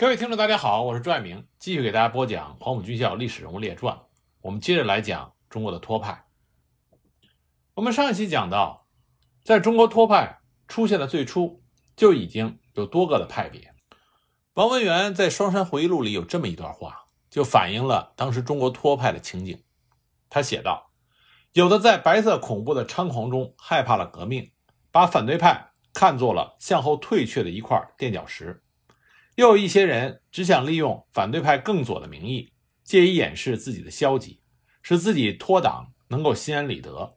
[0.00, 3.96] 各位听众，大家好，我是朱爱明，继续给大家播讲《黄埔军校历史人物列传》。
[4.42, 6.26] 我们接着来讲中国的托派。
[7.74, 8.86] 我们上一期讲到，
[9.42, 10.38] 在中国托派
[10.68, 11.64] 出现的最初，
[11.96, 13.74] 就已经有多个的派别。
[14.54, 19.64] 王文元在《双山回忆录》里有这么一段话，就反映了当时中国托派的情景。
[20.30, 20.92] 他写道
[21.54, 24.52] ：“有的在白色恐怖的猖狂中害怕了革命，
[24.92, 28.62] 把反对派看作了向后退却的一块垫脚石。”
[29.38, 32.50] 又有一些人只想利用反对派更左的名义，
[32.82, 34.40] 借以掩饰自己的消极，
[34.82, 37.16] 使自己脱党能够心安理得。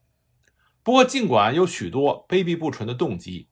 [0.83, 3.49] 不过，尽管有许多卑鄙不纯的动机，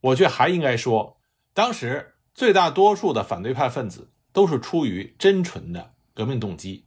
[0.00, 1.20] 我却还应该说，
[1.54, 6.86] 当时最大多数的反对派分子都是出于真纯的革命动机，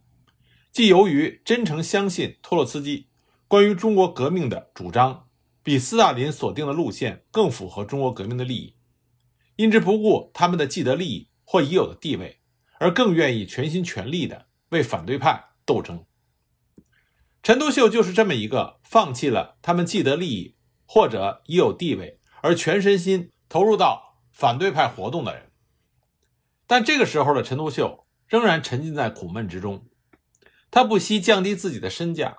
[0.70, 3.08] 即由于真诚相信托洛茨基
[3.48, 5.28] 关于中国革命的主张
[5.62, 8.74] 比斯大林所定的路线更符合中国革命的利益。
[9.56, 12.40] 因之不顾他们的既得利益或已有的地位，
[12.78, 16.04] 而更愿意全心全力地为反对派斗争。
[17.42, 25.50] 陈独秀就是这么一个放弃了他们既得利益或者已有地位，而全身心投入到反对派活动的人。
[26.66, 29.86] 但这个时候的陈独秀仍然沉浸在苦闷之中，
[30.70, 32.38] 他不惜降低自己的身价，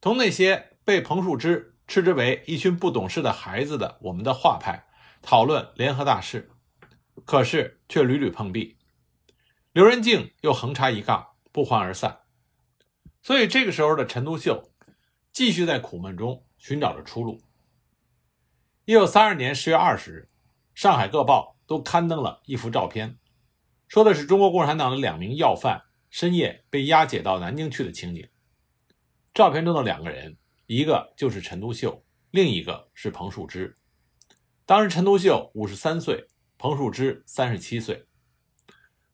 [0.00, 4.86] 同那些被彭树之斥之为一群不懂事的孩子的我们的画派。
[5.24, 6.50] 讨论联合大事，
[7.24, 8.76] 可是却屡屡碰壁，
[9.72, 12.20] 刘仁静又横插一杠，不欢而散。
[13.22, 14.70] 所以这个时候的陈独秀
[15.32, 17.40] 继续在苦闷中寻找着出路。
[18.84, 20.28] 一九三二年十月二十日，
[20.74, 23.18] 上海各报都刊登了一幅照片，
[23.88, 28.28] 说的是中国共产党的两名要犯深夜被押解到南京去的情景。
[29.32, 30.36] 照片中的两个人，
[30.66, 33.74] 一个就是陈独秀，另一个是彭树之。
[34.66, 36.26] 当时陈独秀五十三岁，
[36.56, 38.06] 彭树之三十七岁，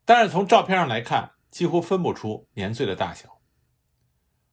[0.04, 3.40] 但是从照片上来看，几乎分不出年岁的大小。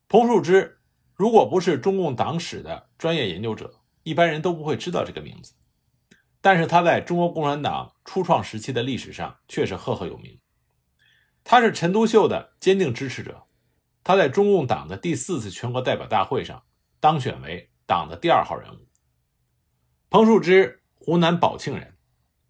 [0.08, 0.80] 彭树之
[1.14, 5.54] 如果不是中共党史的专业研究者，一般人都不会知道这个名字。
[6.42, 10.40] 但是他在中国共产党初创时期的历史上却是赫赫有名。
[11.44, 13.44] 他是陈独秀的坚定支持者，
[14.04, 16.64] 他在中共党的第四次全国代表大会上
[17.00, 18.88] 当选为党的第二号人物。
[20.10, 20.77] 彭树之。
[21.08, 21.96] 湖南宝庆人，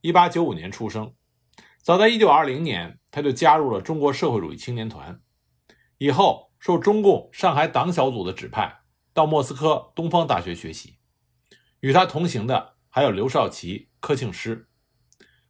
[0.02, 1.14] 一八九五年出生。
[1.84, 5.22] 早在一九二零年，他就加入了中国社会主义青年团。
[6.00, 8.80] 以后受中共上海党小组的指派，
[9.14, 10.98] 到莫斯科东方大学学习。
[11.82, 14.68] 与他同行的还有刘少奇、柯庆施。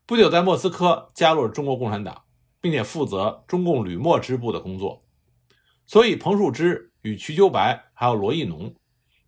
[0.05, 2.25] 不久，在莫斯科加入了中国共产党，
[2.59, 5.05] 并且负责中共旅莫支部的工作。
[5.85, 8.75] 所以，彭树之与瞿秋白还有罗亦农，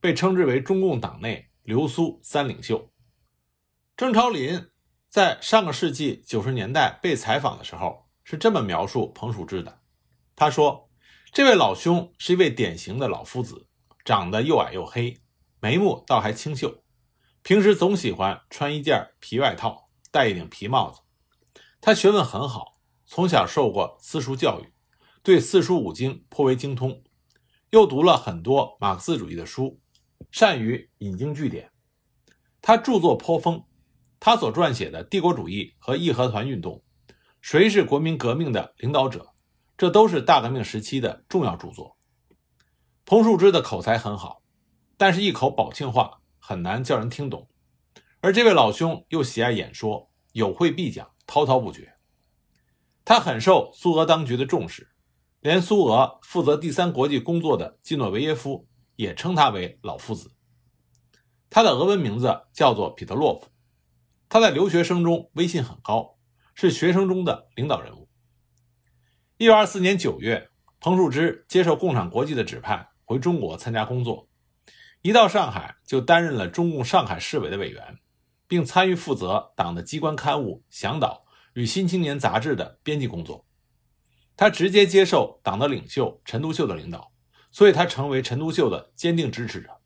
[0.01, 2.91] 被称之为中共党内“流苏三领袖”。
[3.99, 4.65] 郑超林
[5.09, 9.81] 在上个世纪九十年代被采访的时候是这么描述彭树之的
[10.37, 10.89] ：“他说，
[11.33, 13.67] 这位老兄是一位典型的老夫子，
[14.05, 15.17] 长得又矮又黑，
[15.59, 16.81] 眉目倒还清秀。
[17.41, 21.01] 平时总喜欢穿一件皮外套，戴一顶皮帽子。
[21.81, 24.71] 他学问很好，从小受过私塾教育，
[25.21, 27.03] 对四书五经颇为精通，
[27.71, 29.81] 又读了很多马克思主义的书，
[30.31, 31.73] 善于引经据典。
[32.61, 33.61] 他著作颇丰。”
[34.19, 36.83] 他所撰写的《帝国主义和义和团运动》，
[37.41, 39.33] 谁是国民革命的领导者？
[39.77, 41.95] 这都是大革命时期的重要著作。
[43.05, 44.41] 彭树之的口才很好，
[44.97, 47.47] 但是一口宝庆话很难叫人听懂。
[48.19, 51.93] 而这位老兄又喜爱演说，有会必讲，滔滔不绝。
[53.05, 54.89] 他很受苏俄当局的重视，
[55.39, 60.33] 连苏俄负责第三国际工作的基诺维耶夫也称他为老夫子。
[61.49, 63.47] 他的俄文名字叫做彼得洛夫。
[64.29, 66.15] 他在留学生中威信很高，
[66.53, 68.07] 是学生中的领导人物。
[69.37, 74.29] 一九二四年九月，彭树之接受共产国际的指派回中国参加工作，
[75.01, 77.97] 一到上海就担任了中共上海市委的委员，
[78.47, 81.25] 并参与负责党的机关刊物《向导》
[81.59, 83.47] 与《新青年》杂志的编辑工作。
[84.37, 87.11] 他直接接受党的领袖陈独秀的领导，
[87.49, 89.81] 所以他成为陈独秀的坚定支持者。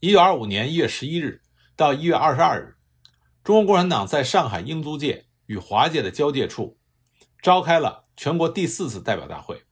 [0.00, 1.40] 一九二五年一月十一日。
[1.82, 2.76] 到一月二十二日，
[3.42, 6.78] 中国共产党在上海英租界与华界的交界处，
[7.42, 9.64] 召开了全国第四次代表大会。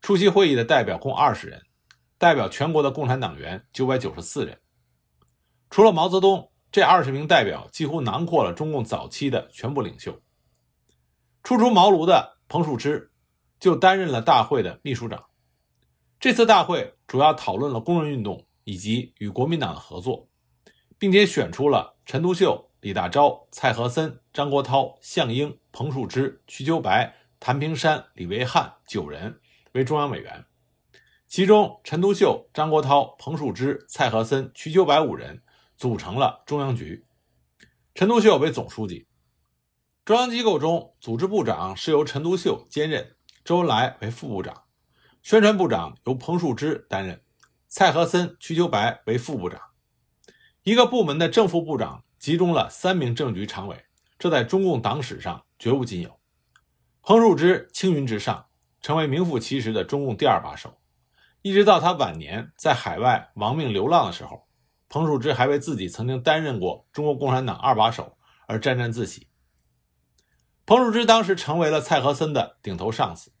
[0.00, 1.62] 出席会议的代表共二十人，
[2.18, 4.60] 代表全国的共产党员九百九十四人。
[5.70, 10.20] 除了毛泽东，这二十名代表几乎囊括了中共早期的全部领袖。
[11.44, 13.12] 初出茅庐的彭树之
[13.60, 15.26] 就担任了大会的秘书长。
[16.18, 20.28] 这次大会主要讨论了工人运动以及与国民党的合作。
[21.00, 29.40] 并且选出了陈独秀李大钊、蔡和森、张国焘、项英、彭树之、瞿秋白、谭平山、李维汉九人
[29.72, 30.44] 为中央委员，
[31.26, 35.42] 其中陈独秀、张国焘、彭树之、蔡和森、瞿秋白五人
[35.74, 37.06] 组成了中央局，
[37.94, 39.06] 陈独秀为总书记。
[40.04, 44.64] 中央机构中，组织部长是由陈独秀兼任，周恩来为副部长；
[45.22, 47.22] 宣传部长由彭树之担任，
[47.68, 49.58] 蔡和森、瞿秋白为副部长。
[50.70, 53.86] 一个部门的正副部长集中了三名政局常委，
[54.16, 56.20] 这在中共党史上绝无仅有。
[57.02, 58.46] 彭树之青云直上，
[58.80, 60.78] 成为名副其实的中共第二把手。
[61.42, 64.46] 一直到他晚年在海外亡命流浪的时候，
[64.88, 69.26] 彭树之还为自己曾经担任过中国共产党二把手而沾沾自喜。
[70.64, 73.32] 彭树之当时成为了蔡和森的顶头上司，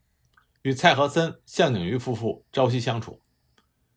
[0.62, 3.22] 与蔡和森、向景瑜夫妇朝夕相处。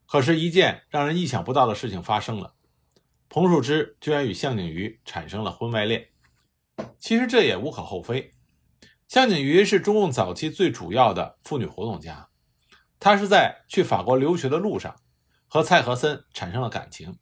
[0.06, 2.53] 可是，一件让人意想不到的事情发生了：
[3.33, 6.07] 彭树之居然与向景瑜产生了婚外恋。
[7.00, 8.30] 其实这也无可厚非。
[9.07, 12.30] 向景瑜是中共早期最主要的妇女活动家，
[13.00, 14.95] 她是在去法国留学的路上
[15.47, 17.18] 和蔡和森产生了感情，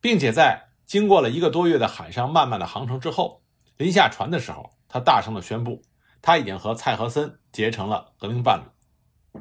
[0.00, 3.44] 并且在经过了一个多月的海上漫漫的航程之后，
[3.76, 4.72] 临下船的时候。
[4.88, 5.82] 他大声的宣布，
[6.22, 9.40] 他已经和蔡和森结成了革命伴侣。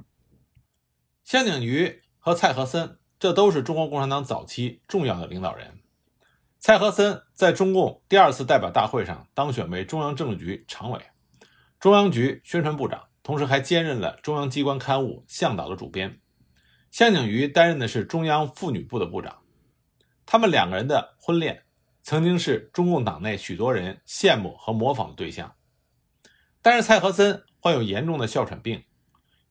[1.24, 5.80] 向景瑜和蔡和森，这都是中国共产党早期重要的领导人。
[6.66, 11.00] 蔡和森在中共第二次代表大会上当选为中央政治局常委、
[11.80, 16.20] 中央局宣传部长，同时还兼任了中央机关刊物《向导》的主编。
[16.90, 19.44] 向景瑜担任的是中央妇女部的部长。
[20.26, 21.66] 他们两个人的婚恋。
[22.02, 25.54] 曾经是中共党内许多人羡慕和模仿的对象，
[26.64, 28.84] 但是蔡和森患有严重的哮喘病，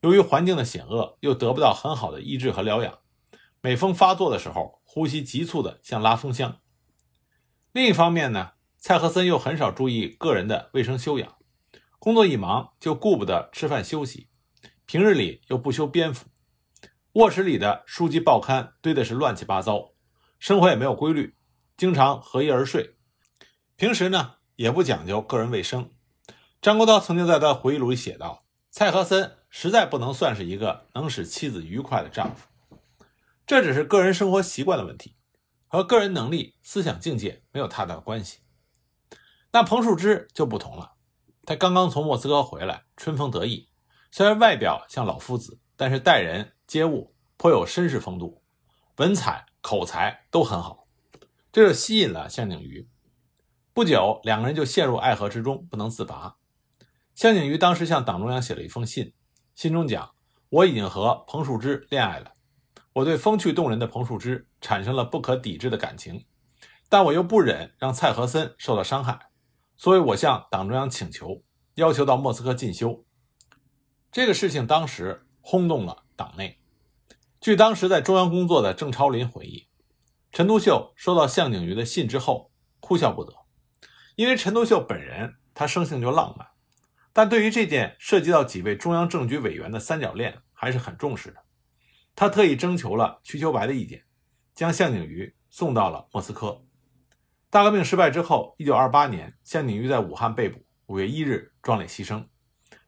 [0.01, 2.99] 由于环境的险恶，又得不到很好的医治和疗养，
[3.61, 6.59] 每逢发作的时候，呼吸急促的像拉风箱。
[7.75, 11.35] 另一方面呢，蔡和森又很少注意个人的卫生修养，
[11.99, 14.29] 工作一忙就顾不得吃饭休息，
[14.85, 16.27] 平日里又不修边幅，
[17.15, 19.91] 卧室里的书籍报刊堆的是乱七八糟，
[20.39, 21.35] 生活也没有规律。
[21.75, 22.95] 经常合衣而睡，
[23.75, 25.91] 平时呢也不讲究个人卫生。
[26.61, 32.47] 张国焘曾经在他回忆录里写道：“蔡和森实在不能算是一个能使妻子愉快的丈夫。”
[33.45, 35.14] 这只是个人生活习惯的问题，
[35.75, 38.39] 和个人能力、思想境界没有太大的关系。
[39.51, 40.93] 那彭树之就不同了，
[41.43, 43.69] 他刚刚从莫斯科回来，春风得意，
[44.11, 48.41] 虽然外表像老夫子，但是待人接物颇有绅士风度，
[48.97, 50.87] 文采、口才都很好。
[51.51, 52.89] 这就吸引了向景瑜，
[53.73, 56.35] 不久，两个人就陷入爱河之中，不能自拔。
[57.15, 59.13] 向景瑜当时向党中央写了一封信，
[59.55, 60.13] 信中讲
[60.49, 62.33] ：“我已经和彭树之恋爱了，
[62.95, 66.25] 我对风趣动人的彭树之产生了不可抵制的感情，
[66.87, 69.19] 但我又不忍让蔡和森受到伤害，
[69.75, 71.43] 所以我向党中央请求，
[71.73, 73.03] 要求到莫斯科进修。”
[74.13, 76.61] 这个事情当时轰动了党内。
[77.41, 79.67] 据当时在中央工作的郑超林回忆。
[80.31, 83.33] 陈独秀收到向景瑜的信之后，哭笑不得，
[84.15, 86.47] 因为陈独秀本人他生性就浪漫，
[87.11, 91.44] 但对于这件涉及到几位中央政局委员的三角恋还是很重视的。
[92.15, 94.03] 他特意征求了瞿秋白的意见，
[94.53, 96.63] 将向景瑜送到了莫斯科。
[97.49, 102.25] 大革命失败之后，一九二八年，向景瑜在武汉被捕，五月一日壮烈牺牲。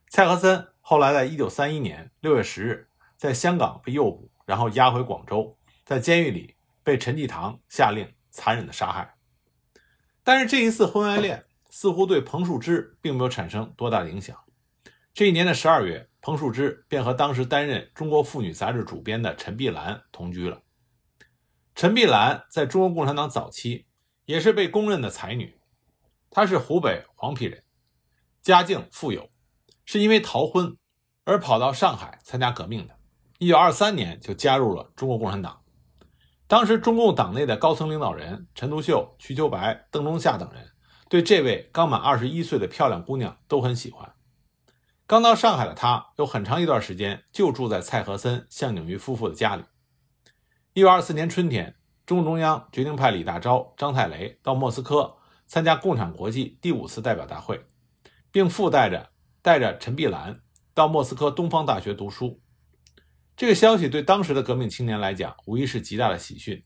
[0.09, 6.55] 蔡和森后来在一九三一年六月十日在香港被诱捕，然后押回广州，在监狱里。
[6.87, 9.15] 被陈济棠下令残忍的杀害，
[10.23, 14.41] 但是这一次婚外恋似乎对彭树之并没有产生多大的影响。
[15.17, 20.61] 这一年的十二月，彭树之便和当时担任《中国妇女》杂志主编的陈碧兰同居了。
[21.73, 23.87] 陈碧兰在中国共产党早期
[24.25, 25.59] 也是被公认的才女，
[26.29, 27.63] 她是湖北黄陂人，
[28.43, 29.31] 家境富有，
[29.85, 30.77] 是因为逃婚
[31.23, 32.95] 而跑到上海参加革命的。
[33.39, 35.59] 一九二三年就加入了中国共产党。
[36.45, 40.63] 当时中共党内的高层领导人陈独秀、瞿秋白、邓中夏等人
[41.09, 44.13] 对这位刚满二十一岁的漂亮姑娘都很喜欢。
[45.07, 49.63] 刚到上海的他，有很长一段时间就住在蔡和森、向景瑜夫妇的家里。
[50.73, 57.65] 一九二四年春天，中共中央决定派李大钊、张太雷到莫斯科参加共产国际第五次代表大会，
[58.33, 59.09] 并附带着
[59.41, 60.41] 带着陈碧兰
[60.73, 62.41] 到莫斯科东方大学读书。
[63.37, 66.61] 这个消息对当时的革命青年来讲，无疑是极大的喜讯。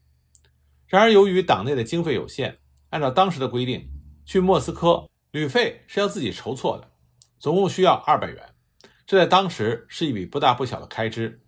[0.87, 2.57] 然而，由于党内的经费有限，
[2.89, 3.87] 按照当时的规定，
[4.25, 6.90] 去莫斯科旅费是要自己筹措的，
[7.41, 8.53] 总共需要二百元，
[9.07, 11.41] 这在当时是一笔不大不小的开支。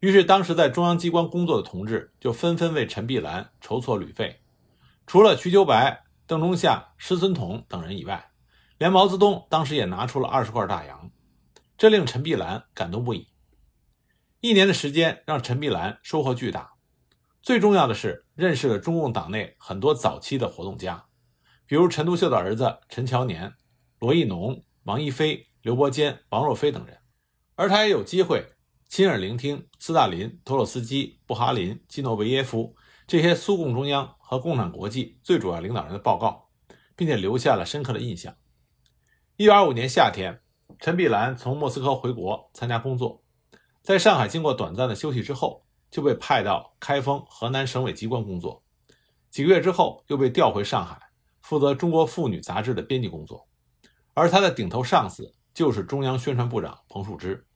[0.00, 4.40] 于是，当时在中央机关工作的同志就纷纷为陈碧兰筹措旅费。
[5.06, 8.30] 除了瞿秋白邓中夏、施存统等人以外，
[8.78, 11.10] 连毛泽东当时也拿出了二十块大洋，
[11.76, 13.28] 这令陈碧兰感动不已。
[14.40, 16.72] 一年的时间让陈碧兰收获巨大，
[17.42, 21.04] 最重要的是认识了中共党内很多早期的活动家，
[21.66, 23.52] 比如陈独秀的儿子陈乔年、
[23.98, 26.96] 罗亦农、王一飞、刘伯坚、王若飞等人，
[27.56, 28.46] 而他也有机会
[28.88, 32.72] 亲耳聆听斯大林、托洛斯基、布哈林、季诺维耶夫
[33.04, 36.50] 这些苏共中央和共产国际最主要领导人的报告，
[36.94, 38.32] 并且留下了深刻的印象。
[39.36, 40.40] 一九二五年夏天，
[40.78, 43.24] 陈碧兰从莫斯科回国参加工作。
[43.82, 48.62] 在上海经过短暂的休息之后，就被派到开封河南省委机关工作。
[49.30, 51.10] 几个月之后，又被调回上海，
[51.42, 53.48] 负责《中国妇女》杂志的编辑工作。
[54.16, 57.46] 而他的顶头上司就是中央宣传部长彭树芝。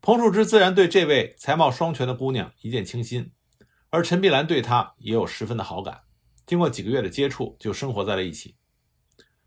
[0.00, 3.30] 彭树之自然对这位才貌双全的姑娘一见倾心，
[3.90, 6.00] 而陈碧兰对他也有十分的好感。
[6.46, 8.56] 经过几个月的接触，就生活在了一起。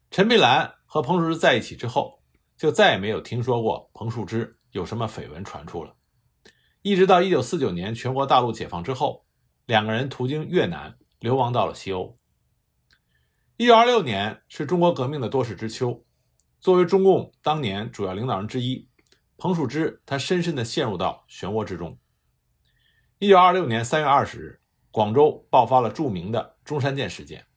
[0.09, 2.21] 陈碧兰和彭树之在一起之后，
[2.57, 4.57] 就再也没有听说过彭树之。
[4.71, 5.95] 有什么绯闻传出了？
[6.81, 9.25] 一直到一九四九年全国大陆解放之后，
[9.65, 12.18] 两个人途经越南流亡到了西欧。
[13.61, 16.05] 一九二六年是中国革命的多事之秋，
[16.61, 18.87] 作为中共当年主要领导人之一，
[19.35, 21.99] 彭树之他深深地陷入到漩涡之中。
[23.17, 24.61] 一九二六年三月二十日，
[24.91, 27.47] 广州爆发了著名的中山舰事件，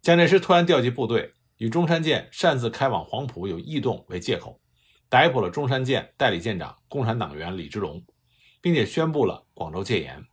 [0.00, 4.62] 蒋介石突然调集部队，以中山舰擅自开往黄埔有异动为借口。
[5.10, 8.02] 逮捕了中山舰代理舰长共产党员李之龙，
[8.62, 10.24] 并且宣布了广州戒严。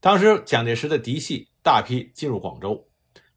[0.00, 2.88] 当时蒋介石的嫡系大批进入广州，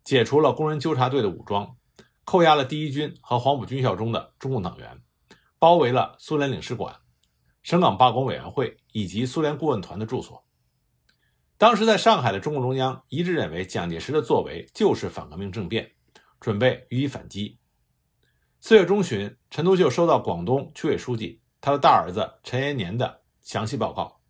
[0.08, 1.76] 解除了工人纠察队的武装，
[2.24, 5.02] 扣押了第一军和黄埔军校中的中共党员，
[5.60, 6.96] 包围了苏联领事馆、
[7.62, 10.42] 省港罢工委员会以及苏联顾问团的住所。
[11.58, 15.92] 当时在上海的中共中央一致认为蒋介石的作为就是反革命政变，
[16.40, 17.60] 准备予以反击。
[18.62, 24.22] 四月中旬，陈独秀收到广东区委书记他的大儿子陈延年的详细报告。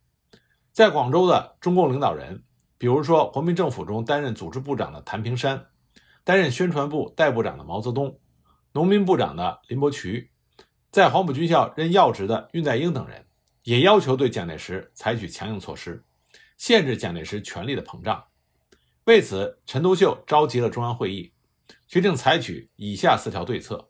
[0.72, 2.43] 在广州的中共领导人，
[2.77, 5.67] 比如说国民政府中担任组织部长的谭平山，
[6.24, 8.19] 担任宣传部代部长的毛泽东，
[8.72, 10.29] 农民部长的林伯渠，
[10.91, 13.25] 在黄埔军校任要职的恽代英等人，
[13.63, 16.03] 也要求对蒋介石采取强硬措施，
[16.57, 18.24] 限制蒋介石权力的膨胀。
[19.05, 21.31] 为此，陈独秀召集了中央会议，
[21.88, 23.89] 决定采取以下四条对策。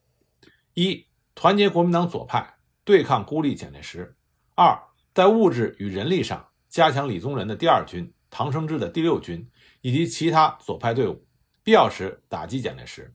[0.76, 4.16] 一、团结国民党左派，对抗孤立蒋介石；
[4.56, 4.80] 二、
[5.14, 9.50] 在物质与人力上加强李宗仁的第二军、唐生智的第六军
[9.82, 11.26] 以及其他左派队伍，
[11.64, 13.12] 必要时打击蒋介石；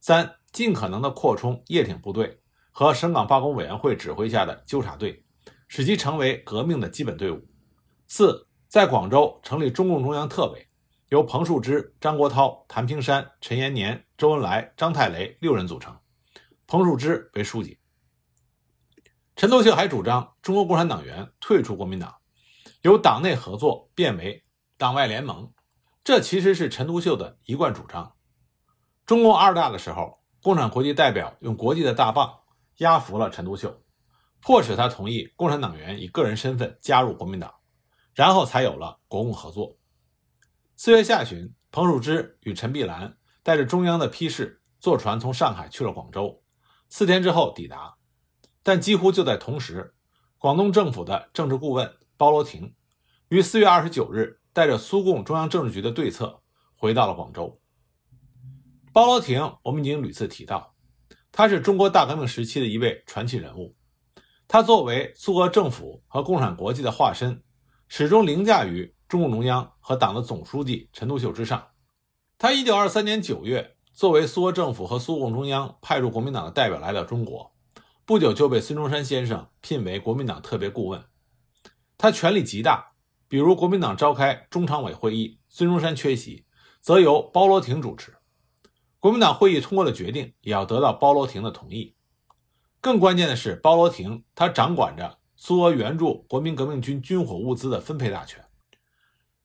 [0.00, 5.22] 三、尽可能的扩充叶挺部队和省港罢工委员会指挥下的纠察队，
[5.68, 7.36] 使其成为革命的基本队伍；
[8.08, 10.66] 四、在广州成立中共中央特委，
[11.10, 15.94] 由彭树之、张国焘、谭平山、陈延年、周恩来、张太雷六人组成。
[16.66, 17.78] 彭树之为书记，
[19.36, 22.16] 陈独秀还主张中国共产党员退出国民党，
[22.80, 24.42] 由党内合作变为
[24.82, 25.52] 党外联盟。
[26.02, 28.16] 这其实是陈独秀的一贯主张。
[29.06, 32.40] 中共二大的时候，共产国际代表用国际的大棒
[32.78, 33.80] 压服了陈独秀，
[34.40, 37.54] 迫使他同意共产党员以个人身份加入国民党，
[38.12, 39.78] 然后才有了国共合作。
[40.74, 46.42] 四月下旬，彭汝之与陈碧兰带着中央的批示，坐船从上海去了广州。
[46.88, 47.94] 四天之后抵达，
[48.64, 49.94] 但几乎就在同时，
[50.38, 52.74] 广东政府的政治顾问包罗廷
[53.28, 56.42] 于四月二十九日带着苏共中央政治局的对策
[56.74, 57.60] 回到了广州。
[58.92, 60.74] 包罗廷，我们已经屡次提到，
[61.30, 63.74] 他是中国大革命时期的一位传奇人物。
[64.46, 67.42] 他作为苏俄政府和共产国际的化身，
[67.88, 71.68] 始终凌驾于中共中央和党的总书记陈独秀之上。
[72.38, 73.76] 他一九二三年九月。
[73.94, 77.52] 作为苏俄政府和苏共中央派驻国民党的代表来到中国，
[78.06, 81.04] 不久就被孙中山先生聘为国民党特别顾问。
[81.98, 82.91] 他权力极大，
[83.32, 86.44] 比如国民党召开中常委会议，孙中山缺席，
[86.82, 88.14] 则由包罗廷主持。
[89.00, 91.96] 国民党会议通过的决定，也要得到包罗廷的同意。
[92.82, 98.44] 更关键的是，包罗廷他掌管着苏俄援助国民革命军军火物资的分配大权。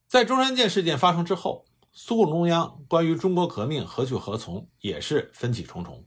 [0.05, 1.63] 在中山舰事件发生之后。
[1.93, 6.05] 苏共中央关于中国革命何去何从也是分歧重重。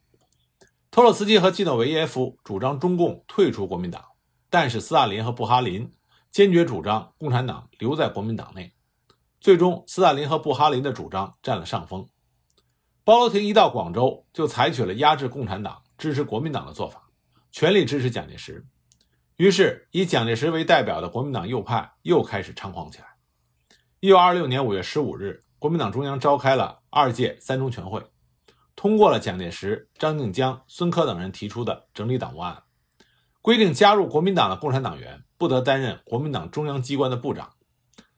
[0.91, 4.05] 托洛茨基和季诺维耶夫主张中共退出国民党，
[4.51, 5.91] 但是斯大林和布哈林
[6.31, 8.73] 坚决主张共产党留在国民党内。
[9.41, 12.09] 最终，斯大林和布哈林的主张占了上风。
[13.05, 17.09] 包罗廷一到广州，就采取了压制共产党、支持国民党的做法，
[17.51, 18.67] 全力支持蒋介石。
[19.37, 23.07] 于是，以蒋介石为代表的国民党右派又开始猖狂起来。
[24.01, 25.43] 一九二六年五月十五日。
[25.61, 28.03] 国民党中央召开了二届三中全会，
[28.75, 32.63] 通过了蒋介石、张静江、孙科等人提出的整理党务案，
[33.43, 37.55] 规定加入国民党的共产党员不得担任国民党中央机关的部长，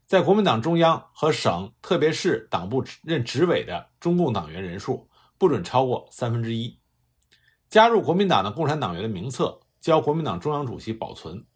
[0.08, 6.80] 在国民党中央和省、特别是党部任执委的中共党员人数不准超过三分之一。
[7.70, 11.46] 加入国民党的共产党员的名册交国民党中央主席保存。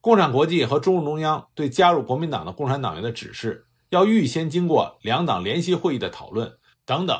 [0.00, 7.16] 共产国际和中共中央对加入国民党的共产党员的指示，要预先经过两党联席会议的讨论等等。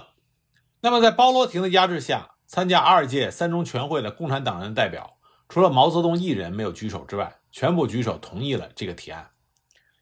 [0.81, 9.31] 那么，在包罗廷的压制下，参加二届三中全会的共产党人代表，除了毛泽东一人没有举手之外，全部举手同意了这个提案。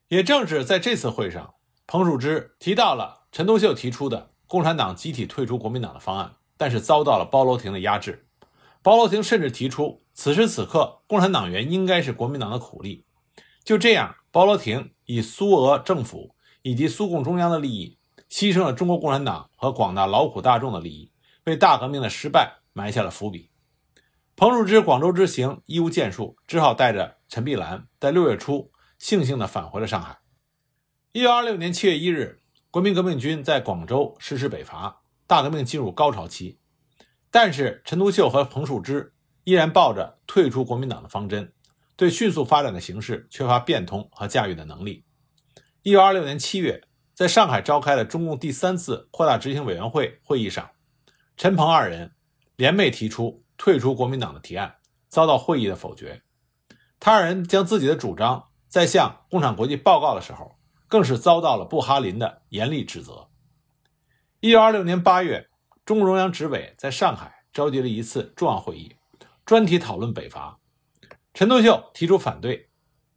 [0.08, 1.54] 也正是在这次会上，
[1.86, 8.26] 彭树之提到了陈独秀提出的共产党集体退出国民党的方案，但是遭到了包罗廷的压制。
[8.82, 10.04] 包罗廷甚至提出。
[10.14, 13.04] 此时此刻，共产党员应该是国民党的苦力。
[13.62, 17.96] 就这样，包罗廷以苏俄政府以及苏共中央的利益，
[18.28, 21.12] 牺牲了中国共产党和广大劳苦大众的利益，
[21.44, 23.48] 为大革命的失败埋下了伏笔。
[24.38, 30.20] 彭树之广州之行一无建树，只好带着陈碧兰在六月初悻悻地返回了上海。
[31.10, 32.40] 一九二六年七月一日，
[32.70, 36.60] 国民革命军在广州实施北伐，大革命进入高潮期。
[37.32, 39.12] 但是陈独秀和彭树之。
[39.42, 41.54] 依然抱着退出国民党的方针，
[41.96, 45.06] 对迅速发展的形势缺乏变通和驾驭的能力。
[45.82, 46.82] 一九二六年七月，
[47.14, 50.70] 在上海召开的中共第三次扩大执行委员会会议上，
[51.34, 52.12] 陈鹏二人
[52.56, 54.76] 联袂提出退出国民党的提案，
[55.08, 56.22] 遭到会议的否决。
[56.98, 60.56] 他二人将自己的主张在向共产国际报告的时候，
[60.88, 63.28] 更是遭到了布哈林的严厉指责。
[64.40, 65.48] 一九二六年八月，
[65.84, 68.94] 中共中央执委在上海召集了一次重要会议。
[69.44, 70.60] 专题讨论北伐，
[71.34, 72.68] 陈独秀提出反对，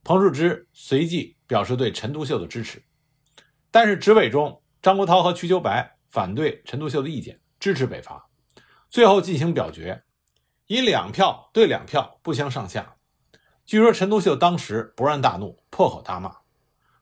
[0.04, 2.84] 彭树之随即表示对陈独秀的支持。
[3.70, 8.30] 但是执委中，张国焘和瞿秋白反对陈独秀的意见，支持北伐。
[8.90, 10.04] 最后进行表决，
[10.72, 12.96] 以两票对两票不相上下。
[13.66, 16.38] 据说陈独秀当时勃然大怒，破口大骂。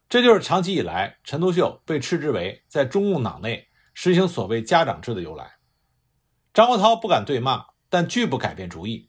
[0.10, 5.58] 这就是长期以来陈独秀被斥之为在中共党内实行所谓家长制的由来。
[6.52, 9.08] 张国焘不敢对骂，但拒不改变主意。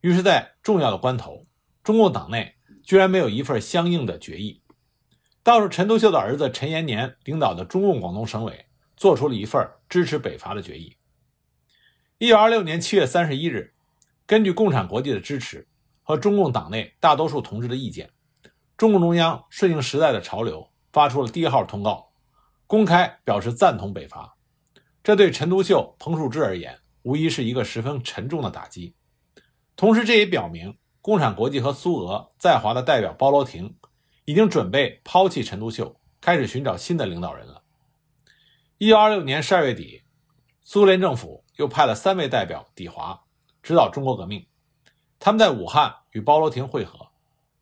[0.00, 1.46] 于是，在重要的关头，
[1.84, 4.60] 中共党内居然没有一份相应的决议。
[5.44, 10.96] 倒是陈独秀的儿子陈延年领导的中共广东省委做出了一份支持北伐的决议。
[12.18, 13.72] 一九二六年七月三十一日，
[14.30, 15.66] 根据共产国际的支持
[16.04, 18.08] 和中共党内大多数同志的意见，
[18.76, 22.12] 中共中央顺应时代的潮流，发出了第一号通告，
[22.68, 24.36] 公开表示赞同北伐。
[25.02, 28.94] 这对陈独秀、彭树之而言，无疑是一个十分沉重的打击。
[29.74, 33.76] 同时，这也表明，共产国际和苏俄在华的代表包罗廷
[34.26, 37.64] 已经准备抛弃陈独秀，开始寻找新的领导人了。
[38.78, 40.04] 一九二六年十二月底，
[40.62, 43.24] 苏联政府又派了三位代表抵华，
[43.62, 44.46] 指导中国革命。
[45.18, 47.08] 他们在武汉与包罗廷会合，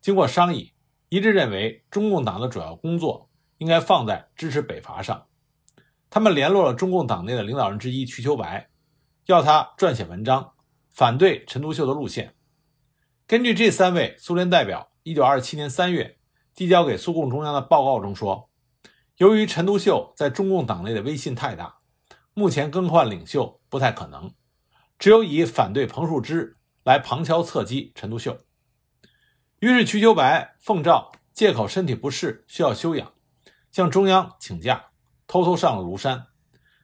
[0.01, 0.73] 经过商议，
[1.09, 5.27] 一致认为中共党的主要工作应该放在支持北伐上。
[6.11, 8.71] 他们联络了中共党内的领导人之一瞿秋白，
[9.27, 10.53] 要他撰写文章。
[10.91, 12.35] 反对陈独秀的路线。
[13.25, 16.19] 根据这三位苏联代表1927年3月
[16.57, 18.51] 递交给苏共中央的报告中说，
[19.19, 21.79] 由于陈独秀在中共党内的威信太大，
[22.35, 24.33] 目前更换领袖不太可能，
[24.99, 28.37] 只有以反对彭树之来旁敲侧击陈独秀。
[29.61, 33.13] 于是瞿秋白奉诏，借口身体不适需要休养，
[33.71, 34.87] 向中央请假，
[35.27, 36.27] 偷偷上了庐山，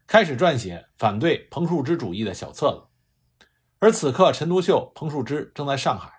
[0.06, 3.46] 开始撰写反对彭树之主义的小册子。
[3.80, 6.12] 而此刻，陈独秀、彭树之正在上海，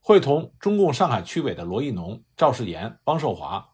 [0.00, 3.66] 会同中共上海区委的罗亦农、赵世炎、汪寿华，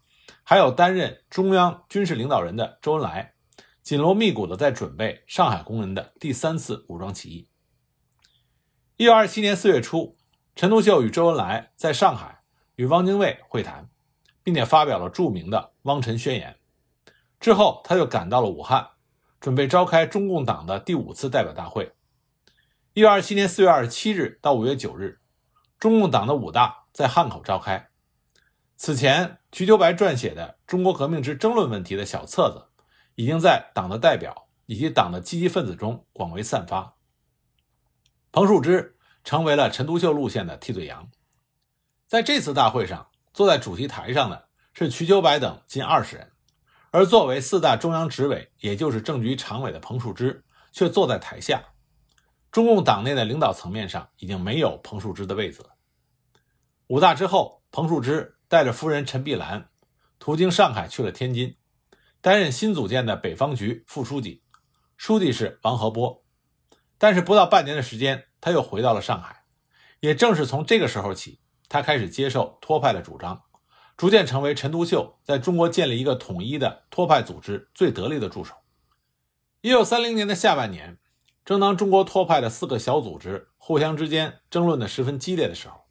[0.42, 3.34] 还有担任中央军事领导人的周恩来，
[3.82, 7.48] 紧锣密鼓地在准备上海工人的第三次武装起义。
[8.98, 10.16] 一九二七年四月初，
[10.54, 12.40] 陈独秀与周恩来在上海
[12.76, 13.90] 与汪精卫会谈，
[14.42, 16.56] 并且发表了著名的《汪陈宣言》。
[17.38, 18.88] 之后，他又赶到了武汉，
[19.38, 21.92] 准备召开中共党的第五次代表大会。
[22.94, 25.20] 一九二七年四月二十七日到五月九日，
[25.78, 27.90] 中共党的五大在汉口召开。
[28.78, 32.68] 此前，瞿秋白撰写的《中国革命之争论问题》的小册子，
[33.14, 36.95] 已经在党的代表以及党的积极分子中广为散发。
[38.36, 41.10] 彭树之成为了陈独秀路线的替罪羊。
[42.06, 46.32] 在这次大会上，坐在主席台上的是瞿秋白等近二十人，
[46.90, 51.64] 而作为四大中央执委，也就是政局常委的彭树之，却坐在台下。
[52.52, 55.70] 中共党内的领导层面上已经没有彭树之的位子了。
[56.88, 59.70] 五大之后，彭树之带着夫人陈碧兰
[60.18, 61.56] 途经上海去了天津，
[62.20, 64.42] 担任新组建的北方局副书记，
[64.98, 66.22] 书记是王和波。
[66.98, 69.44] 但是不到半年的时间，他又回到了上海。
[70.00, 73.42] 也正是从这个时候起，他开始接受托派的主张，
[73.96, 78.54] 逐渐成为陈独秀在中国建立一个统一的托派组织最得力的助手。
[79.62, 80.98] 一九三零年的下半年，
[81.44, 85.86] 正当中国托派的四个小组织互相之间争论的十分激烈的时候，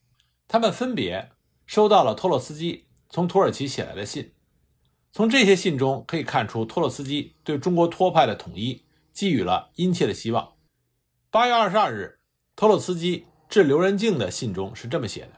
[0.47, 1.31] 他们分别
[1.65, 4.33] 收到了托洛斯基从土耳其写来的信。
[5.11, 10.53] 从这些信中可以看出，托洛斯基对中国托派的统一寄予了殷切的希望。
[11.31, 12.19] 八月二十二日，
[12.55, 13.25] 托洛斯基。
[13.47, 15.33] 致刘仁静的信中是这么写的：“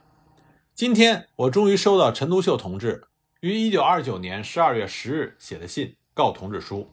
[0.73, 3.03] 今天我终于收到陈独秀同志
[3.41, 6.89] 于一九二九年十二月十日写的信告同志书。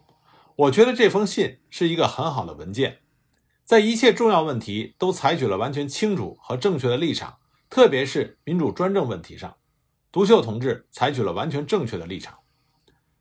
[0.57, 2.99] 我觉得这封信是一个很好的文件，
[3.65, 7.39] 在一切重要问题都采取了完全清楚和正确的立场，
[7.71, 9.57] 特别是民主专政问题上，
[10.11, 12.41] 独秀同志采取了完全正确的立场。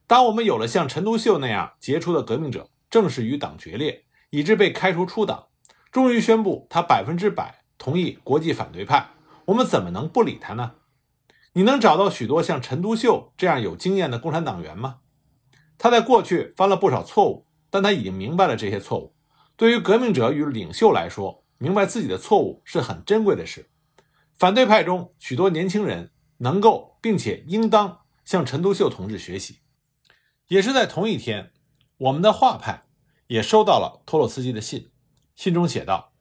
[0.08, 5.48] 当我们有了像陈独秀那样杰出的革命者正式与党决裂，以致被开除出党，
[5.94, 9.10] 终于宣布他百分之百。”同意国际反对派，
[9.46, 10.76] 我们怎么能不理他呢？
[11.52, 15.00] 你能找到许多像陈独秀这样有经验的共产党员吗？
[15.78, 19.14] 他在过去犯了不少错误，但他已经明白了这些错误。
[19.58, 23.70] 对于革命者与领袖来说，明白自己的错误是很珍贵的事。
[24.34, 29.60] 反对派中许多年轻人能够并且应当向陈独秀同志学习。
[30.48, 31.52] 也是在同一天，
[31.98, 32.84] 我们的画派
[33.28, 34.90] 也收到了托洛斯基的信，
[35.36, 36.12] 信中写道。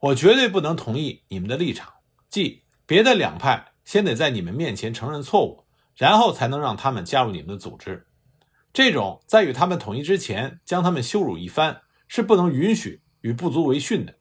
[0.00, 1.92] 我绝对不能同意你们的立场，
[2.30, 8.06] 即别的两派先得在你们面前承认错误，然后才能让他们加入你们的组织。
[8.72, 14.14] 这种在与他们统一之前将他们羞辱一番，是不能允许与不足为训的。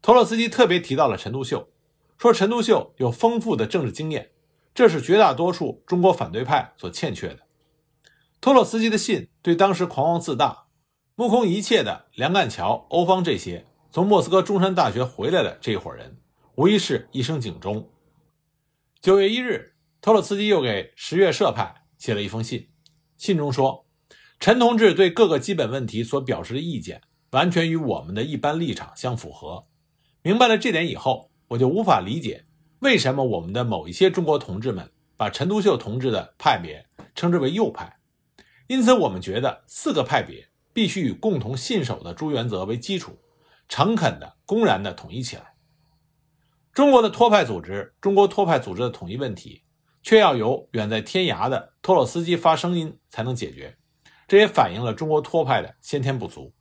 [0.00, 1.68] 托洛斯基特别提到了陈独秀，
[2.16, 4.30] 说陈独秀有丰富的政治经验，
[4.72, 7.40] 这是绝大多数中国反对派所欠缺的。
[8.40, 10.61] 托洛斯基的信对当时狂妄自大、
[11.22, 13.64] 目空一切的梁干桥、欧方这些。
[13.92, 16.18] 从莫斯科中山大学回来的这一伙人，
[16.56, 17.88] 无疑是一声警钟。
[19.00, 22.70] 九月一日，托洛茨基又给十月社派写了一封信，
[23.16, 23.86] 信中说
[24.40, 29.68] ：“陈同志对各个基本问题所表示的意见，完全与我们的一般立场相符合。
[30.22, 32.44] 明白了这点以后，我就无法理解
[32.80, 38.00] 为什么我们的某一些中国同志们把陈独秀同志的派别称之为右派。
[38.66, 43.18] 因此，我们觉得四个派别必须以共同信守的诸原则为基础。”
[43.68, 45.54] 诚恳的、公然的统一起来。
[46.74, 49.62] 中国的托派组织，中国托派组织的统一问题，
[50.02, 53.78] 却要由远在天涯的托洛斯基发声音才能解决。
[54.28, 56.52] 这也反映了中国托派的先天不足。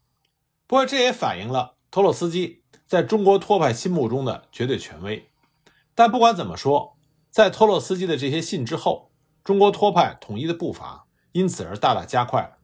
[0.67, 5.29] 不过，这也反映了托洛斯基在中国托派心目中的绝对权威。
[5.93, 6.97] 但不管怎么说，
[7.29, 9.11] 在托洛斯基的这些信之后，
[9.43, 12.57] 中国托派统一的步伐因此而大大加快了。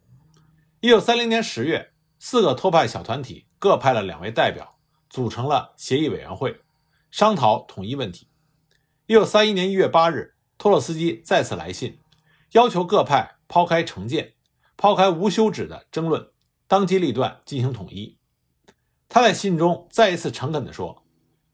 [0.80, 3.48] 一九三零年十月，四个托派小团体。
[3.58, 4.78] 各派了两位代表，
[5.10, 6.60] 组成了协议委员会，
[7.10, 8.30] 商讨统一问题。
[9.08, 12.00] 一九三一年一月八日，托洛斯基再次来信，
[12.52, 14.36] 要求各派抛开成见，
[14.76, 16.30] 抛开无休止的争论，
[16.68, 18.20] 当机立断进行统一。
[19.10, 21.04] 他在信中再一次诚恳地说：“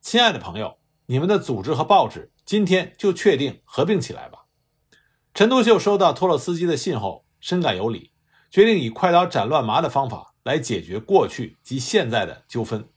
[0.02, 4.48] 亲爱的朋友，你们的组织和报纸今天就确定合并起来吧。”
[5.34, 8.12] 陈独秀收到托洛斯基的信后，深感有理，
[8.54, 10.30] 决定以快刀斩乱麻的方法。
[10.44, 12.90] 来解决过去及现在的纠纷。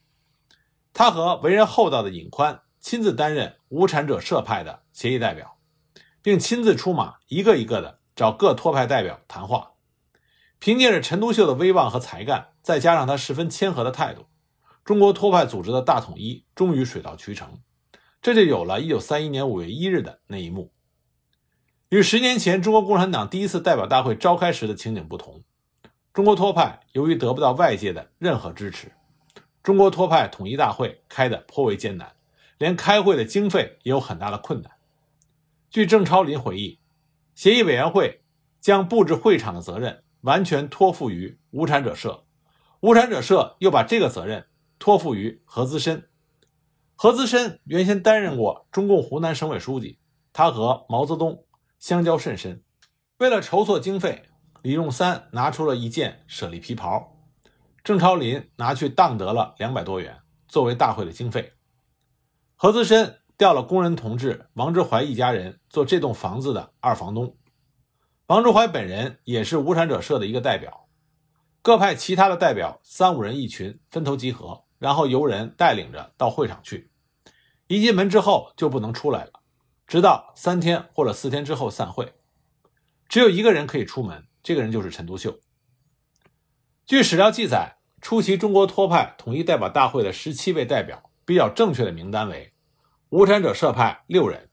[0.92, 5.56] 他和为人厚道的尹宽亲自担任无产者社派的协议代表，
[6.22, 9.74] 并亲自出马，一个一个的找各托派代表谈话。
[10.58, 14.26] 凭借着陈独秀的威望和才干，再加上他十分谦和的态度，
[14.84, 17.60] 中国托派组织的大统一终于水到渠成。
[18.20, 20.72] 这就有了1931年5月1日的那一幕。
[21.88, 25.44] 与十年前中国共产党第一次代表大会召开时的情景不同。
[26.12, 28.90] 中国托派由于得不到外界的任何支持，
[29.62, 32.16] 中国托派统一大会开得颇为艰难，
[32.58, 34.72] 连开会的经费也有很大的困难。
[35.70, 36.80] 据郑超林回忆，
[37.36, 38.22] 协议委员会
[38.60, 42.24] 将布置会场的责任完全托付于无产者社，
[42.80, 44.46] 无产者社又把这个责任
[44.80, 46.08] 托付于何资深。
[46.96, 50.00] 何资深原先担任过中共湖南省委书记，
[50.32, 51.44] 他和毛泽东
[51.78, 52.62] 相交甚深，
[53.18, 54.28] 为了筹措经费。
[54.62, 57.16] 李仲三拿出了一件舍利皮袍，
[57.84, 61.52] 郑超林拿去当得了两百多元，作为大会的经费。
[62.56, 67.36] 何资深调了工人同志王之怀一家人做这栋房子的二房东，
[68.26, 70.88] 王之怀本人也是无产者社的一个代表。
[71.62, 76.90] 各派其他的代表三五人一群分头集合，然后由人带领着到会场去。
[77.68, 79.35] 一进门之后就不能出来了，
[79.86, 82.14] 直到三天或者四天之后散会。
[83.08, 84.26] 只有一个人可以出门。
[84.42, 85.40] 这个人就是陈独秀。
[86.84, 92.54] 据史料记载，出席中国托派统一代表大会的十七位代表，比较正确的名单为：
[93.08, 94.48] 无产者社派六人，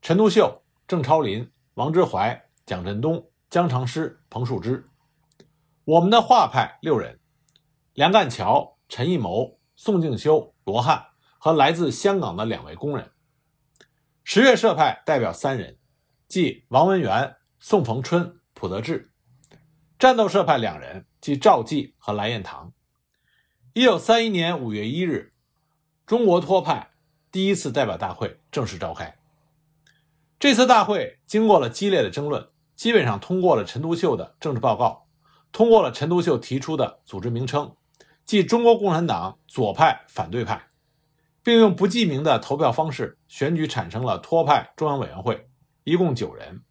[0.00, 4.86] 陈独秀、郑超林、王之怀、蒋振东、江长诗、彭树之；
[5.84, 7.20] 我们的画派六人，
[7.92, 13.04] 梁干桥、陈义谋、宋敬修、罗汉和来自香港的两位工人；
[14.32, 15.76] 十月社派代表三人，
[16.28, 19.08] 即王文元、宋逢春、蒲德志；
[19.98, 21.04] 战斗社派两人。
[21.20, 22.72] 即赵继和蓝彦堂。
[23.72, 25.34] 一九三一年五月一日，
[26.06, 26.92] 中国托派
[27.32, 29.18] 第一次代表大会正式召开。
[30.38, 35.08] 这次大会经过了激烈的争论，基本上通过了陈独秀的政治报告，
[35.50, 37.74] 通过了陈独秀提出的组织名称，
[38.24, 40.68] 即中国共产党左派反对派，
[41.42, 45.48] 并用不记名的投票方式选举产生了托派中央委员会，
[45.84, 46.62] 一共九人：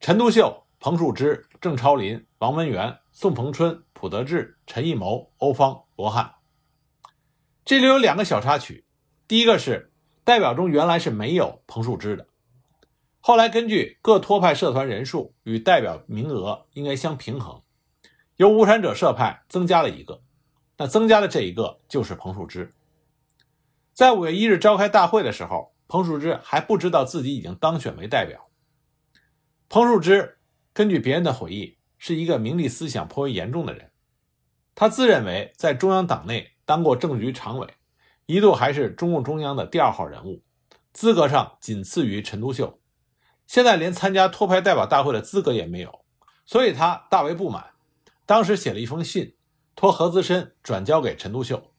[0.00, 0.60] 陈独秀。
[0.80, 6.34] 彭树之、郑超林、王文元、宋逢春、蒲德志、陈义谋、欧方、罗汉。
[7.64, 8.84] 这里有两个小插曲，
[9.26, 9.90] 第一个是
[10.24, 12.26] 代表中原来是没有彭树之的，
[13.20, 17.62] 后来根据各托派社团人数与代表名额应该相平衡，
[18.36, 20.20] 由无产者社派增加了一个，
[20.76, 22.70] 那增加的这一个就是彭树之。
[23.94, 28.50] 在五月一日召开大会的时候，彭树之还不知道自己已经当选为代表。
[29.68, 30.38] 彭树之。
[30.72, 33.92] 根据别人的回忆，是一个名利思想颇为严重的人。
[34.74, 37.68] 他自认为在中央党内当过政局常委，
[38.26, 40.42] 一度还是中共中央的第二号人物，
[40.92, 42.80] 资格上仅次于陈独秀。
[43.46, 46.04] 现在连参加托派代表大会的资格也没有，
[46.44, 47.70] 所以他大为不满。
[48.26, 49.36] 当时写了一封信，
[49.76, 51.70] 托何资深转交给陈独秀，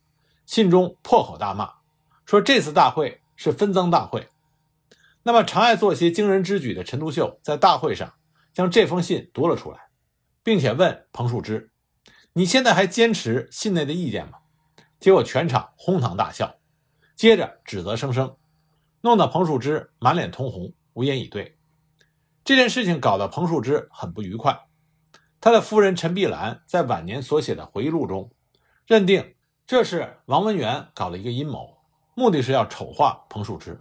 [0.46, 1.75] 信中破口大骂，
[2.26, 4.28] 说这次大会是分赃大会。
[5.24, 8.14] 那么常爱做些惊人之举的陈独秀，在大会上。
[8.54, 9.90] 将这封信读了出来，
[10.42, 11.72] 并且问彭树之
[12.32, 14.38] ：“你现在还坚持信内的意见吗？”
[14.98, 16.56] 结果全场哄堂大笑，
[17.18, 18.38] 接着指责声声，
[19.02, 21.58] 弄得彭树之满脸通红，无言以对。
[22.46, 24.68] 这件事情搞得彭树之很不愉快。
[25.42, 28.32] 他的夫人陈碧兰在晚年所写的回忆录中，
[28.88, 29.36] 认定
[29.68, 31.75] 这是王文元搞了一个阴谋，
[32.16, 33.80] 目的是要丑化彭树之。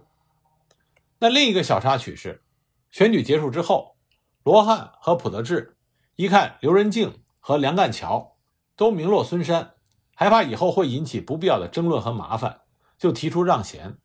[1.17, 2.43] 那另一个小插曲是，
[2.91, 3.95] 选举结束之后。
[4.43, 5.75] 罗汉和普德志
[6.15, 8.37] 一看刘仁静和梁干桥
[8.75, 9.73] 都名落孙山，
[10.13, 12.61] 害怕以后会引起不必要的争论和麻烦，
[12.99, 13.97] 就提出让贤。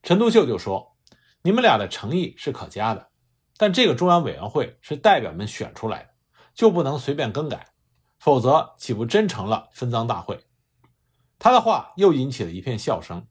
[0.00, 0.96] 陈独秀就说
[1.42, 3.08] ：“你们俩的诚意是可嘉的，
[3.56, 6.10] 但这个中央委员会是代表们选出来的，
[6.54, 7.66] 就不能随便更改，
[8.20, 10.38] 否则岂不真成了分赃大会？”
[11.36, 13.26] 他的话又引起了一片笑声，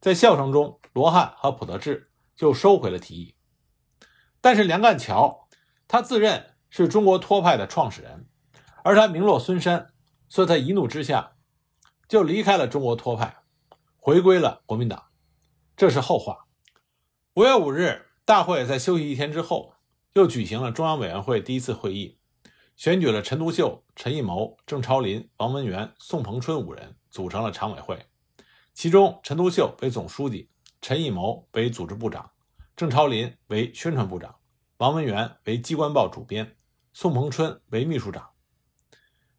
[0.00, 3.34] 在笑声中，罗汉和普德志就收回了提议，
[4.40, 5.48] 但是梁干桥。
[5.90, 8.28] 他自认是中国托派的创始人，
[8.84, 9.94] 而他名落孙山，
[10.28, 11.32] 所以他一怒之下
[12.06, 13.38] 就离开了中国托派，
[13.96, 15.06] 回归了国民党。
[15.74, 16.46] 这是后话。
[17.34, 19.72] 五月五日，大会在休息一天之后，
[20.12, 22.18] 又举行了中央委员会第一次会议，
[22.76, 28.07] 选举了陈独秀、陈义谋、郑超林、王文元、宋鹏春五人组成了常委会，
[28.78, 30.48] 其中陈独秀为总书记，
[30.80, 32.30] 陈义谋为组织部长，
[32.76, 34.36] 郑超林为宣传部长。
[34.76, 36.56] 王文元为机关报主编，
[36.92, 38.30] 宋鹏春为秘书长。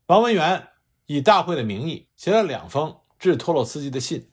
[0.07, 0.67] 王文元
[1.05, 4.29] 以大会的名义写了两封致托洛斯基的信，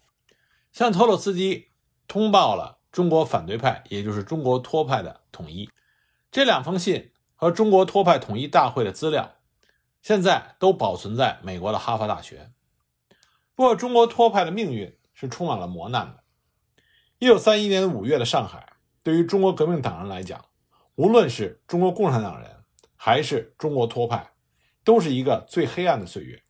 [0.72, 1.68] 向托洛斯基
[2.08, 5.70] 通报了中国反对派，也就是中国托派的统一。
[6.32, 9.36] 这两封信和中国托派统一大会的资料，
[10.02, 12.50] 现在都保存在美国的哈佛大学。
[13.56, 16.22] 不过，中国托派的命运是充满了磨难的。
[17.18, 20.44] 一九三一年五月的上海，对于中国革命党人来讲，
[20.96, 22.64] 无论是中国共产党人，
[22.96, 24.32] 还是中国托派，
[24.84, 26.42] 都是一个最黑暗的岁月。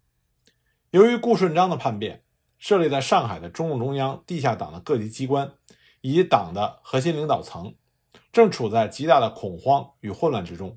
[0.91, 2.25] 由于顾顺章的叛变，
[2.59, 5.53] 设立在上海的中共中央地下党的各级机关
[6.01, 7.77] 以及党的核心领导层，
[8.33, 10.77] 正处在极大的恐慌与混乱之中。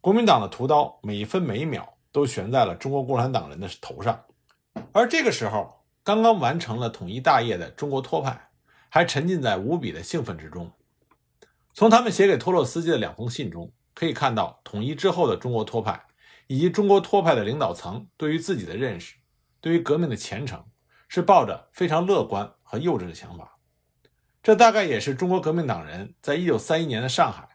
[0.00, 4.24] 国民党的屠刀每一分每一秒都悬在了中国共产党人的头上，
[4.92, 8.50] 而这个时候，刚刚完成了统一大业的中国托派，
[8.88, 10.72] 还沉浸在无比的兴奋之中。
[11.74, 16.06] 从他们写给托洛斯基的两封信中，可以看到统一之后的中国托派
[16.46, 19.14] 以及中国托派的领导层对于自己的认识，
[19.60, 20.64] 对于革命的前程，
[21.08, 23.58] 是抱着非常乐观和幼稚的想法。
[24.42, 27.48] 这大概也是中国革命党人在一九三一年的上海，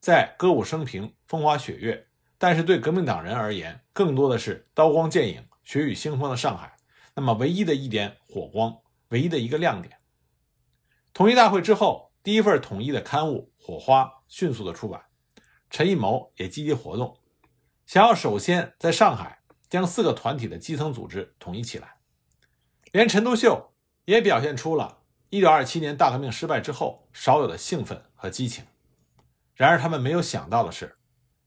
[0.00, 2.06] 在歌舞升平、风花雪月，
[2.38, 6.76] 但是对革命党人而言，更多的是刀光剑影、血雨腥风的上海，
[7.14, 8.76] 那么唯一的一点火光，
[9.10, 9.98] 唯一的一个亮点。
[11.12, 13.52] 统一大会之后，第一份统一的刊物。
[13.56, 15.00] 火花迅速的出版，
[15.70, 17.16] 陈义谋也积极活动，
[17.86, 21.98] 想要首先在上海将四个团体的基层组织统一起来。
[22.90, 23.72] 连陈独秀
[24.06, 28.64] 也表现出了1927年大革命失败之后少有的兴奋和激情。
[29.54, 30.98] 然而，他们没有想到的是，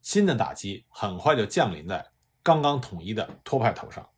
[0.01, 4.09] 新的打击很快就降临在刚刚统一的托派头上。